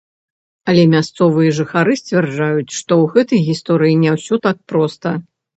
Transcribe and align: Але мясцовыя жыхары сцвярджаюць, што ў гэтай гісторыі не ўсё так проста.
Але 0.71 0.85
мясцовыя 0.93 1.51
жыхары 1.57 1.93
сцвярджаюць, 2.01 2.75
што 2.79 2.91
ў 3.01 3.05
гэтай 3.13 3.45
гісторыі 3.51 3.95
не 4.07 4.11
ўсё 4.17 4.35
так 4.49 4.57
проста. 4.73 5.17